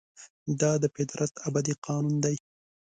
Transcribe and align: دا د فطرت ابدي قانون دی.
دا 0.59 0.71
د 0.81 0.83
فطرت 0.95 1.31
ابدي 1.47 1.73
قانون 1.85 2.15
دی. 2.23 2.35